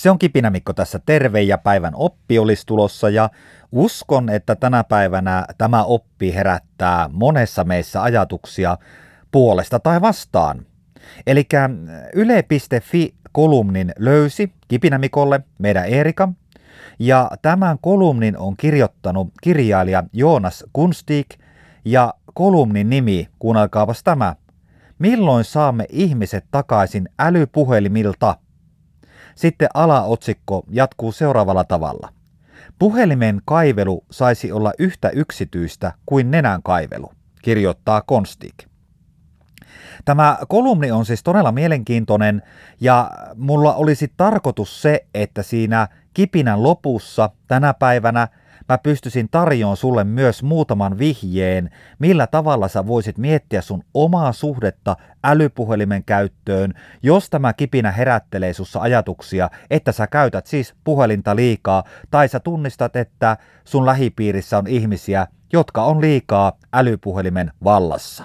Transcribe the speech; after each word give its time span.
Se 0.00 0.10
on 0.10 0.18
Kipinä 0.18 0.50
Mikko 0.50 0.72
tässä. 0.72 1.00
Terve 1.06 1.42
ja 1.42 1.58
päivän 1.58 1.92
oppi 1.94 2.38
olisi 2.38 2.66
tulossa. 2.66 3.08
Ja 3.08 3.30
uskon, 3.72 4.28
että 4.28 4.56
tänä 4.56 4.84
päivänä 4.84 5.44
tämä 5.58 5.84
oppi 5.84 6.34
herättää 6.34 7.10
monessa 7.12 7.64
meissä 7.64 8.02
ajatuksia 8.02 8.76
puolesta 9.30 9.80
tai 9.80 10.00
vastaan. 10.00 10.66
Eli 11.26 11.48
yle.fi 12.14 13.14
kolumnin 13.32 13.92
löysi 13.98 14.52
Kipinä 14.68 14.98
Mikolle 14.98 15.40
meidän 15.58 15.84
Erika. 15.86 16.28
Ja 16.98 17.30
tämän 17.42 17.78
kolumnin 17.80 18.38
on 18.38 18.56
kirjoittanut 18.56 19.28
kirjailija 19.42 20.04
Joonas 20.12 20.64
Kunstik 20.72 21.28
ja 21.84 22.14
kolumnin 22.34 22.90
nimi, 22.90 23.28
kuunnelkaapas 23.38 24.02
tämä, 24.02 24.34
Milloin 24.98 25.44
saamme 25.44 25.86
ihmiset 25.88 26.44
takaisin 26.50 27.08
älypuhelimilta? 27.18 28.36
Sitten 29.34 29.68
alaotsikko 29.74 30.62
jatkuu 30.70 31.12
seuraavalla 31.12 31.64
tavalla. 31.64 32.12
Puhelimen 32.78 33.40
kaivelu 33.44 34.04
saisi 34.10 34.52
olla 34.52 34.72
yhtä 34.78 35.08
yksityistä 35.08 35.92
kuin 36.06 36.30
nenän 36.30 36.62
kaivelu, 36.62 37.12
kirjoittaa 37.42 38.02
Konstik. 38.02 38.54
Tämä 40.04 40.38
kolumni 40.48 40.90
on 40.90 41.06
siis 41.06 41.22
todella 41.22 41.52
mielenkiintoinen 41.52 42.42
ja 42.80 43.10
mulla 43.36 43.74
olisi 43.74 44.12
tarkoitus 44.16 44.82
se, 44.82 45.06
että 45.14 45.42
siinä 45.42 45.88
kipinän 46.14 46.62
lopussa 46.62 47.30
tänä 47.48 47.74
päivänä– 47.74 48.28
mä 48.70 48.78
pystyisin 48.78 49.28
tarjoamaan 49.30 49.76
sulle 49.76 50.04
myös 50.04 50.42
muutaman 50.42 50.98
vihjeen, 50.98 51.70
millä 51.98 52.26
tavalla 52.26 52.68
sä 52.68 52.86
voisit 52.86 53.18
miettiä 53.18 53.60
sun 53.60 53.82
omaa 53.94 54.32
suhdetta 54.32 54.96
älypuhelimen 55.24 56.04
käyttöön, 56.04 56.74
jos 57.02 57.30
tämä 57.30 57.52
kipinä 57.52 57.90
herättelee 57.90 58.52
sussa 58.52 58.80
ajatuksia, 58.80 59.50
että 59.70 59.92
sä 59.92 60.06
käytät 60.06 60.46
siis 60.46 60.74
puhelinta 60.84 61.36
liikaa, 61.36 61.84
tai 62.10 62.28
sä 62.28 62.40
tunnistat, 62.40 62.96
että 62.96 63.36
sun 63.64 63.86
lähipiirissä 63.86 64.58
on 64.58 64.66
ihmisiä, 64.66 65.26
jotka 65.52 65.84
on 65.84 66.00
liikaa 66.00 66.52
älypuhelimen 66.72 67.52
vallassa. 67.64 68.24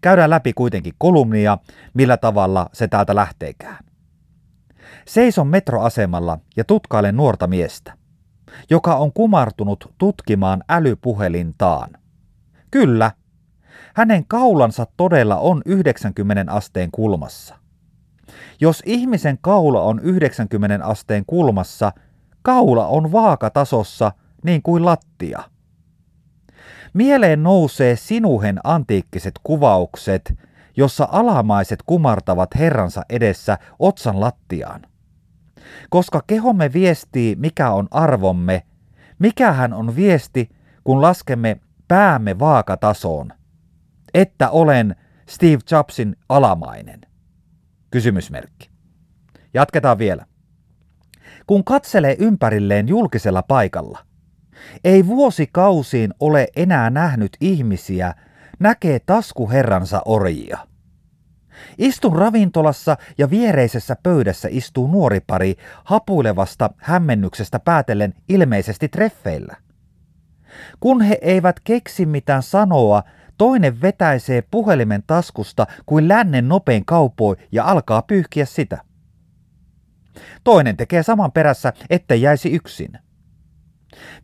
Käydään 0.00 0.30
läpi 0.30 0.52
kuitenkin 0.52 0.94
kolumnia, 0.98 1.58
millä 1.94 2.16
tavalla 2.16 2.68
se 2.72 2.88
täältä 2.88 3.14
lähteekään. 3.14 3.84
Seison 5.06 5.46
metroasemalla 5.46 6.38
ja 6.56 6.64
tutkailen 6.64 7.16
nuorta 7.16 7.46
miestä 7.46 8.03
joka 8.70 8.96
on 8.96 9.12
kumartunut 9.12 9.92
tutkimaan 9.98 10.64
älypuhelintaan. 10.68 11.90
Kyllä, 12.70 13.10
hänen 13.94 14.24
kaulansa 14.26 14.86
todella 14.96 15.36
on 15.36 15.62
90 15.66 16.52
asteen 16.52 16.90
kulmassa. 16.90 17.54
Jos 18.60 18.82
ihmisen 18.86 19.38
kaula 19.40 19.82
on 19.82 20.00
90 20.00 20.86
asteen 20.86 21.24
kulmassa, 21.26 21.92
kaula 22.42 22.86
on 22.86 23.12
vaakatasossa 23.12 24.12
niin 24.44 24.62
kuin 24.62 24.84
lattia. 24.84 25.42
Mieleen 26.94 27.42
nousee 27.42 27.96
sinuhen 27.96 28.60
antiikkiset 28.64 29.34
kuvaukset, 29.42 30.38
jossa 30.76 31.08
alamaiset 31.12 31.82
kumartavat 31.86 32.54
herransa 32.54 33.02
edessä 33.10 33.58
otsan 33.78 34.20
lattiaan. 34.20 34.86
Koska 35.90 36.22
kehomme 36.26 36.72
viestii, 36.72 37.36
mikä 37.36 37.70
on 37.70 37.88
arvomme, 37.90 38.62
mikähän 39.18 39.72
on 39.72 39.96
viesti, 39.96 40.50
kun 40.84 41.02
laskemme 41.02 41.60
päämme 41.88 42.38
vaakatasoon, 42.38 43.32
että 44.14 44.50
olen 44.50 44.96
Steve 45.28 45.58
Jobsin 45.70 46.16
alamainen? 46.28 47.00
Kysymysmerkki. 47.90 48.70
Jatketaan 49.54 49.98
vielä. 49.98 50.26
Kun 51.46 51.64
katselee 51.64 52.16
ympärilleen 52.18 52.88
julkisella 52.88 53.42
paikalla, 53.42 53.98
ei 54.84 55.06
vuosikausiin 55.06 56.14
ole 56.20 56.48
enää 56.56 56.90
nähnyt 56.90 57.36
ihmisiä, 57.40 58.14
näkee 58.58 58.98
taskuherransa 58.98 60.02
orjia– 60.04 60.58
Istun 61.78 62.16
ravintolassa 62.16 62.96
ja 63.18 63.30
viereisessä 63.30 63.96
pöydässä 64.02 64.48
istuu 64.50 64.86
nuori 64.86 65.20
pari 65.20 65.54
hapuilevasta 65.84 66.70
hämmennyksestä 66.76 67.58
päätellen 67.58 68.14
ilmeisesti 68.28 68.88
treffeillä. 68.88 69.56
Kun 70.80 71.00
he 71.00 71.18
eivät 71.22 71.60
keksi 71.60 72.06
mitään 72.06 72.42
sanoa, 72.42 73.02
toinen 73.38 73.80
vetäisee 73.80 74.42
puhelimen 74.50 75.02
taskusta 75.06 75.66
kuin 75.86 76.08
lännen 76.08 76.48
nopein 76.48 76.84
kaupoi 76.84 77.36
ja 77.52 77.64
alkaa 77.64 78.02
pyyhkiä 78.02 78.44
sitä. 78.44 78.78
Toinen 80.44 80.76
tekee 80.76 81.02
saman 81.02 81.32
perässä, 81.32 81.72
ettei 81.90 82.22
jäisi 82.22 82.52
yksin. 82.52 82.98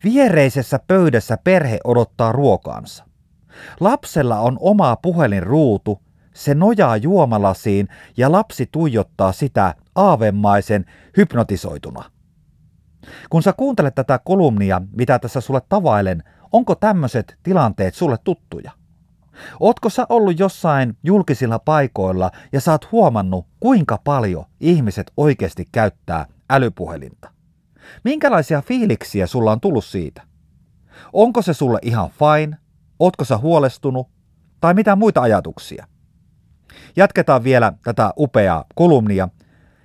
Viereisessä 0.05 0.81
pöydässä 0.87 1.39
perhe 1.45 1.79
odottaa 1.85 2.33
ruokaansa. 2.33 3.05
Lapsella 3.81 4.41
on 4.41 4.57
oma 4.61 4.97
puhelinruutu 4.97 6.03
se 6.35 6.55
nojaa 6.55 6.97
juomalasiin 6.97 7.89
ja 8.17 8.33
lapsi 8.33 8.69
tuijottaa 8.73 9.33
sitä 9.33 9.75
aavemaisen 9.95 10.85
hypnotisoituna. 11.17 12.11
Kun 13.31 13.43
sä 13.43 13.53
kuuntelet 13.53 13.95
tätä 13.95 14.21
kolumnia, 14.25 14.83
mitä 14.93 15.19
tässä 15.19 15.41
sulle 15.41 15.61
tavailen, 15.69 16.23
onko 16.53 16.75
tämmöiset 16.75 17.39
tilanteet 17.43 17.95
sulle 17.95 18.17
tuttuja? 18.25 18.71
Ootko 19.61 19.89
sä 19.89 20.07
ollut 20.09 20.39
jossain 20.39 20.97
julkisilla 21.03 21.59
paikoilla 21.59 22.31
ja 22.53 22.61
sä 22.61 22.73
oot 22.73 22.93
huomannut, 22.93 23.47
kuinka 23.61 23.99
paljon 24.05 24.45
ihmiset 24.61 25.12
oikeasti 25.17 25.65
käyttää 25.73 26.27
älypuhelinta? 26.51 27.31
Minkälaisia 28.05 28.62
fiiliksiä 28.62 29.27
sulla 29.27 29.53
on 29.53 29.61
tullut 29.61 29.85
siitä? 29.85 30.23
Onko 31.12 31.43
se 31.43 31.55
sulle 31.55 31.79
ihan 31.83 32.11
fine? 32.11 32.57
Ootko 32.99 33.25
sä 33.25 33.39
huolestunut? 33.39 34.09
Tai 34.61 34.75
mitä 34.75 34.97
muita 34.97 35.21
ajatuksia? 35.21 35.87
Jatketaan 36.97 37.44
vielä 37.44 37.72
tätä 37.84 38.12
upeaa 38.16 38.64
kolumnia 38.75 39.28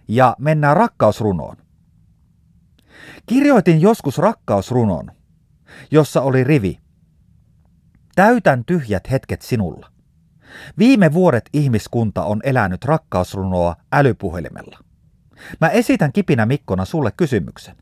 ja 0.08 0.36
mennään 0.40 0.78
rakkausrunoon. 0.78 1.58
Kirjoitin 3.26 3.82
joskus 3.82 4.18
rakkausrunon, 4.18 5.12
jossa 5.92 6.22
oli 6.22 6.44
rivi. 6.44 6.80
Täytän 8.16 8.66
tyhjät 8.66 9.12
hetket 9.12 9.42
sinulla. 9.42 9.92
Viime 10.78 11.14
vuodet 11.14 11.50
ihmiskunta 11.54 12.24
on 12.24 12.40
elänyt 12.44 12.86
rakkausrunoa 12.86 13.76
älypuhelimella. 13.92 14.80
Mä 15.62 15.70
esitän 15.70 16.12
kipinä 16.12 16.46
Mikkona 16.46 16.86
sulle 16.86 17.12
kysymyksen. 17.18 17.76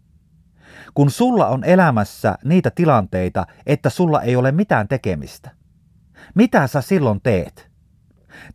Kun 0.94 1.12
sulla 1.12 1.48
on 1.48 1.64
elämässä 1.64 2.38
niitä 2.44 2.72
tilanteita, 2.72 3.46
että 3.66 3.90
sulla 3.90 4.22
ei 4.22 4.36
ole 4.36 4.52
mitään 4.52 4.88
tekemistä, 4.88 5.52
mitä 6.36 6.68
sä 6.68 6.82
silloin 6.82 7.22
teet? 7.22 7.73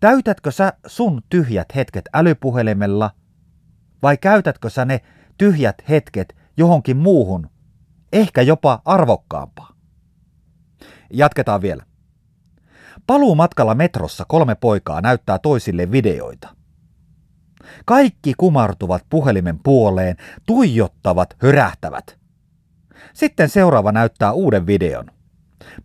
Täytätkö 0.01 0.51
sä 0.51 0.73
sun 0.87 1.23
tyhjät 1.29 1.75
hetket 1.75 2.05
älypuhelimella 2.15 3.11
vai 4.03 4.17
käytätkö 4.17 4.71
sä 4.71 4.85
ne 4.85 5.01
tyhjät 5.39 5.83
hetket 5.89 6.37
johonkin 6.57 6.97
muuhun, 6.97 7.51
ehkä 8.13 8.43
jopa 8.43 8.83
arvokkaampaa? 8.85 9.73
Jatketaan 11.13 11.63
vielä. 11.63 11.83
Paluu 13.07 13.35
matkalla 13.35 13.75
metrossa 13.75 14.25
kolme 14.29 14.55
poikaa 14.55 15.01
näyttää 15.01 15.39
toisille 15.39 15.91
videoita. 15.91 16.49
Kaikki 17.85 18.35
kumartuvat 18.39 19.05
puhelimen 19.11 19.59
puoleen, 19.63 20.17
tuijottavat, 20.47 21.37
hörähtävät. 21.43 22.19
Sitten 23.15 23.49
seuraava 23.49 23.93
näyttää 23.93 24.33
uuden 24.33 24.67
videon. 24.67 25.11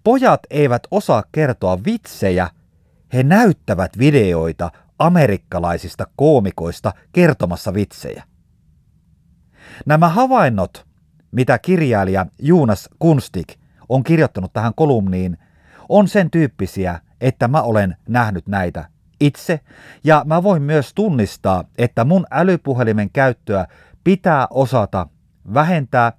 Pojat 0.04 0.40
eivät 0.50 0.84
osaa 0.92 1.24
kertoa 1.32 1.84
vitsejä– 1.86 2.50
he 3.14 3.24
näyttävät 3.24 3.98
videoita 3.98 4.72
amerikkalaisista 5.00 6.08
koomikoista 6.16 6.94
kertomassa 7.12 7.74
vitsejä. 7.74 8.24
Nämä 9.86 10.10
havainnot, 10.10 10.86
mitä 11.32 11.60
kirjailija 11.60 12.26
Jonas 12.40 12.90
Kunstik 13.00 13.48
on 13.90 14.04
kirjoittanut 14.04 14.54
tähän 14.54 14.74
kolumniin, 14.76 15.38
on 15.90 16.08
sen 16.08 16.32
tyyppisiä, 16.32 17.00
että 17.22 17.48
mä 17.48 17.62
olen 17.62 17.98
nähnyt 18.08 18.48
näitä 18.48 18.86
itse, 19.20 19.60
ja 20.04 20.24
mä 20.26 20.44
voin 20.44 20.62
myös 20.62 20.94
tunnistaa, 20.94 21.64
että 21.78 22.04
mun 22.04 22.26
älypuhelimen 22.32 23.10
käyttöä 23.10 23.68
pitää 24.04 24.48
osata 24.50 25.08
vähentää, 25.54 26.12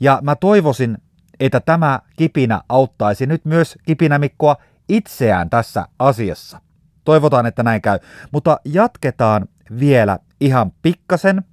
ja 0.00 0.18
mä 0.22 0.36
toivoisin, 0.36 0.98
että 1.40 1.60
tämä 1.60 2.00
kipinä 2.16 2.60
auttaisi 2.68 3.26
nyt 3.26 3.44
myös 3.44 3.78
kipinämikkoa 3.86 4.56
itseään 4.88 5.50
tässä 5.50 5.88
asiassa. 5.98 6.60
Toivotaan, 7.04 7.46
että 7.46 7.62
näin 7.62 7.82
käy. 7.82 7.98
Mutta 8.32 8.60
jatketaan 8.64 9.48
vielä 9.80 10.18
ihan 10.40 10.72
pikkasen. 10.82 11.44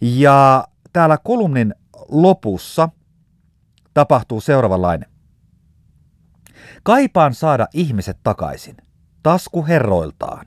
Ja 0.00 0.64
täällä 0.92 1.18
kolumnin 1.24 1.74
lopussa 2.08 2.88
tapahtuu 3.94 4.40
seuraavanlainen. 4.40 5.10
Kaipaan 6.82 7.34
saada 7.34 7.68
ihmiset 7.74 8.18
takaisin, 8.22 8.76
tasku 9.22 9.66
herroiltaan. 9.66 10.46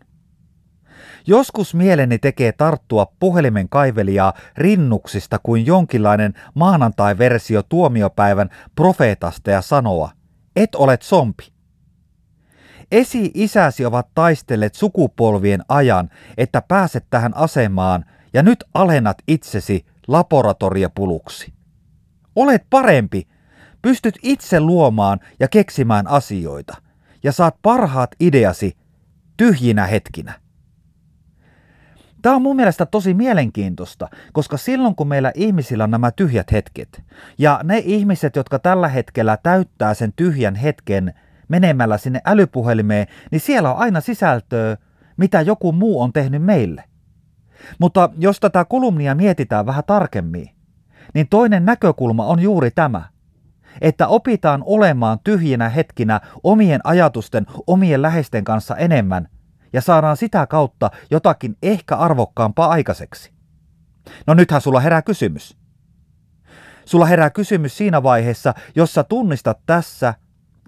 Joskus 1.27 1.75
mieleni 1.75 2.19
tekee 2.19 2.51
tarttua 2.51 3.07
puhelimen 3.19 3.69
kaivelijaa 3.69 4.33
rinnuksista 4.57 5.39
kuin 5.43 5.65
jonkinlainen 5.65 6.33
maanantai-versio 6.53 7.63
tuomiopäivän 7.63 8.49
profeetasta 8.75 9.51
ja 9.51 9.61
sanoa, 9.61 10.11
et 10.55 10.75
olet 10.75 11.01
sompi. 11.01 11.52
Esi-isäsi 12.93 13.85
ovat 13.85 14.07
taistelleet 14.15 14.75
sukupolvien 14.75 15.63
ajan, 15.69 16.09
että 16.37 16.61
pääset 16.61 17.05
tähän 17.09 17.37
asemaan 17.37 18.05
ja 18.33 18.43
nyt 18.43 18.63
alennat 18.73 19.17
itsesi 19.27 19.85
laboratoriapuluksi. 20.07 21.53
Olet 22.35 22.65
parempi, 22.69 23.27
pystyt 23.81 24.19
itse 24.23 24.59
luomaan 24.59 25.19
ja 25.39 25.47
keksimään 25.47 26.07
asioita 26.07 26.75
ja 27.23 27.31
saat 27.31 27.55
parhaat 27.61 28.11
ideasi 28.19 28.77
tyhjinä 29.37 29.85
hetkinä. 29.85 30.33
Tämä 32.21 32.35
on 32.35 32.41
mun 32.41 32.55
mielestä 32.55 32.85
tosi 32.85 33.13
mielenkiintoista, 33.13 34.09
koska 34.33 34.57
silloin 34.57 34.95
kun 34.95 35.07
meillä 35.07 35.31
ihmisillä 35.35 35.83
on 35.83 35.91
nämä 35.91 36.11
tyhjät 36.11 36.51
hetket, 36.51 37.01
ja 37.37 37.59
ne 37.63 37.81
ihmiset, 37.85 38.35
jotka 38.35 38.59
tällä 38.59 38.87
hetkellä 38.87 39.37
täyttää 39.43 39.93
sen 39.93 40.13
tyhjän 40.15 40.55
hetken 40.55 41.13
menemällä 41.53 41.97
sinne 41.97 42.21
älypuhelimeen, 42.25 43.07
niin 43.31 43.41
siellä 43.41 43.71
on 43.73 43.77
aina 43.77 44.01
sisältöä, 44.01 44.77
mitä 45.17 45.41
joku 45.41 45.71
muu 45.71 46.01
on 46.01 46.13
tehnyt 46.13 46.43
meille. 46.43 46.83
Mutta 47.79 48.09
jos 48.17 48.39
tätä 48.39 48.65
kolumnia 48.65 49.15
mietitään 49.15 49.65
vähän 49.65 49.83
tarkemmin, 49.87 50.49
niin 51.13 51.27
toinen 51.29 51.65
näkökulma 51.65 52.25
on 52.25 52.39
juuri 52.39 52.71
tämä, 52.71 53.03
että 53.81 54.07
opitaan 54.07 54.63
olemaan 54.65 55.19
tyhjinä 55.23 55.69
hetkinä 55.69 56.21
omien 56.43 56.81
ajatusten, 56.83 57.45
omien 57.67 58.01
läheisten 58.01 58.43
kanssa 58.43 58.75
enemmän 58.75 59.27
ja 59.73 59.81
saadaan 59.81 60.17
sitä 60.17 60.47
kautta 60.47 60.91
jotakin 61.11 61.57
ehkä 61.63 61.95
arvokkaampaa 61.95 62.69
aikaiseksi. 62.69 63.31
No 64.27 64.33
nythän 64.33 64.61
sulla 64.61 64.79
herää 64.79 65.01
kysymys. 65.01 65.57
Sulla 66.85 67.05
herää 67.05 67.29
kysymys 67.29 67.77
siinä 67.77 68.03
vaiheessa, 68.03 68.53
jossa 68.75 69.03
tunnistat 69.03 69.59
tässä 69.65 70.13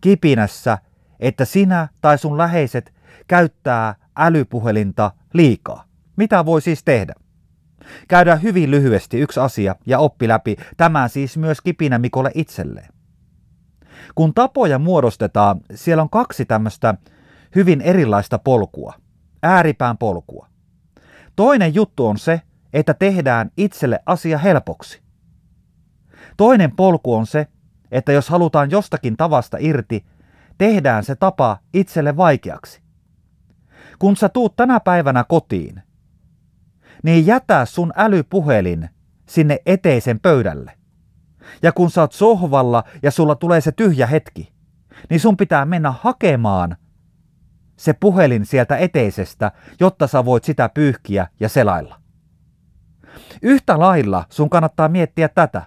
kipinässä, 0.01 0.77
että 1.19 1.45
sinä 1.45 1.87
tai 2.01 2.17
sun 2.17 2.37
läheiset 2.37 2.93
käyttää 3.27 3.95
älypuhelinta 4.15 5.11
liikaa. 5.33 5.83
Mitä 6.15 6.45
voi 6.45 6.61
siis 6.61 6.83
tehdä? 6.83 7.13
Käydään 8.07 8.41
hyvin 8.41 8.71
lyhyesti 8.71 9.19
yksi 9.19 9.39
asia 9.39 9.75
ja 9.85 9.99
oppi 9.99 10.27
läpi, 10.27 10.55
tämä 10.77 11.07
siis 11.07 11.37
myös 11.37 11.61
kipinä 11.61 11.97
Mikolle 11.97 12.31
itselleen. 12.33 12.89
Kun 14.15 14.33
tapoja 14.33 14.79
muodostetaan, 14.79 15.61
siellä 15.75 16.03
on 16.03 16.09
kaksi 16.09 16.45
tämmöistä 16.45 16.95
hyvin 17.55 17.81
erilaista 17.81 18.39
polkua, 18.39 18.93
ääripään 19.43 19.97
polkua. 19.97 20.47
Toinen 21.35 21.75
juttu 21.75 22.07
on 22.07 22.17
se, 22.17 22.41
että 22.73 22.93
tehdään 22.93 23.51
itselle 23.57 23.99
asia 24.05 24.37
helpoksi. 24.37 25.01
Toinen 26.37 26.75
polku 26.75 27.15
on 27.15 27.25
se, 27.25 27.47
että 27.91 28.11
jos 28.11 28.29
halutaan 28.29 28.71
jostakin 28.71 29.17
tavasta 29.17 29.57
irti, 29.59 30.05
tehdään 30.57 31.03
se 31.03 31.15
tapa 31.15 31.57
itselle 31.73 32.17
vaikeaksi. 32.17 32.81
Kun 33.99 34.15
sä 34.15 34.29
tuut 34.29 34.55
tänä 34.55 34.79
päivänä 34.79 35.23
kotiin, 35.23 35.81
niin 37.03 37.25
jätä 37.25 37.65
sun 37.65 37.93
älypuhelin 37.95 38.89
sinne 39.29 39.59
eteisen 39.65 40.19
pöydälle. 40.19 40.71
Ja 41.61 41.71
kun 41.71 41.91
sä 41.91 42.01
oot 42.01 42.11
sohvalla 42.11 42.83
ja 43.03 43.11
sulla 43.11 43.35
tulee 43.35 43.61
se 43.61 43.71
tyhjä 43.71 44.07
hetki, 44.07 44.53
niin 45.09 45.19
sun 45.19 45.37
pitää 45.37 45.65
mennä 45.65 45.91
hakemaan 45.91 46.77
se 47.77 47.93
puhelin 47.93 48.45
sieltä 48.45 48.77
eteisestä, 48.77 49.51
jotta 49.79 50.07
sä 50.07 50.25
voit 50.25 50.43
sitä 50.43 50.69
pyyhkiä 50.69 51.27
ja 51.39 51.49
selailla. 51.49 52.01
Yhtä 53.41 53.79
lailla 53.79 54.25
sun 54.29 54.49
kannattaa 54.49 54.89
miettiä 54.89 55.29
tätä. 55.29 55.61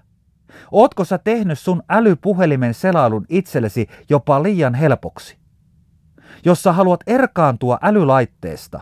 Ootko 0.73 1.05
sä 1.05 1.19
tehnyt 1.19 1.59
sun 1.59 1.83
älypuhelimen 1.89 2.75
selailun 2.75 3.27
itsellesi 3.29 3.87
jopa 4.11 4.43
liian 4.43 4.75
helpoksi? 4.75 5.39
Jos 6.45 6.63
sä 6.63 6.73
haluat 6.73 7.01
erkaantua 7.07 7.79
älylaitteesta, 7.83 8.81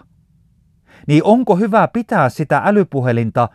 niin 1.06 1.24
onko 1.24 1.56
hyvä 1.56 1.88
pitää 1.88 2.28
sitä 2.28 2.62
älypuhelinta 2.64 3.48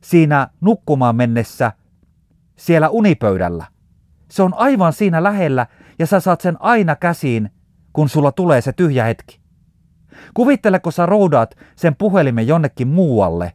siinä 0.00 0.48
nukkumaan 0.60 1.16
mennessä 1.16 1.72
siellä 2.56 2.88
unipöydällä? 2.88 3.66
Se 4.30 4.42
on 4.42 4.54
aivan 4.54 4.92
siinä 4.92 5.22
lähellä 5.22 5.66
ja 5.98 6.06
sä 6.06 6.20
saat 6.20 6.40
sen 6.40 6.56
aina 6.60 6.96
käsiin, 6.96 7.50
kun 7.92 8.08
sulla 8.08 8.32
tulee 8.32 8.60
se 8.60 8.72
tyhjä 8.72 9.04
hetki. 9.04 9.40
Kuvittele, 10.34 10.80
kun 10.80 10.92
sä 10.92 11.06
roudaat 11.06 11.54
sen 11.76 11.96
puhelimen 11.96 12.46
jonnekin 12.46 12.88
muualle, 12.88 13.52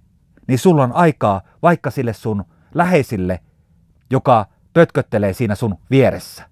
niin 0.47 0.59
sulla 0.59 0.83
on 0.83 0.93
aikaa 0.93 1.41
vaikka 1.61 1.91
sille 1.91 2.13
sun 2.13 2.43
läheisille, 2.73 3.39
joka 4.13 4.45
pötköttelee 4.73 5.33
siinä 5.33 5.55
sun 5.55 5.77
vieressä. 5.91 6.43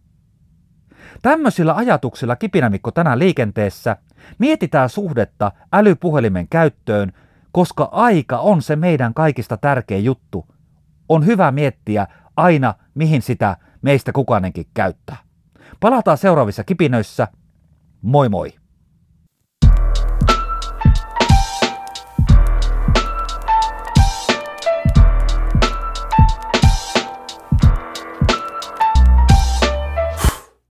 Tämmöisillä 1.22 1.76
ajatuksilla 1.76 2.36
kipinämikko 2.36 2.92
tänään 2.92 3.20
liikenteessä 3.20 3.98
mietitään 4.40 4.90
suhdetta 4.90 5.52
älypuhelimen 5.74 6.48
käyttöön, 6.48 7.14
koska 7.52 7.90
aika 7.92 8.38
on 8.38 8.62
se 8.62 8.76
meidän 8.76 9.14
kaikista 9.14 9.58
tärkein 9.58 10.04
juttu. 10.04 10.46
On 11.10 11.26
hyvä 11.26 11.52
miettiä 11.52 12.08
aina, 12.38 12.74
mihin 12.96 13.22
sitä 13.22 13.58
meistä 13.82 14.12
kukainenkin 14.12 14.68
käyttää. 14.74 15.18
Palataan 15.80 16.18
seuraavissa 16.18 16.64
kipinöissä. 16.64 17.28
Moi 18.02 18.30
moi! 18.30 18.61